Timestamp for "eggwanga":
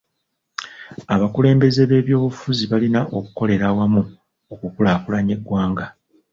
5.37-5.85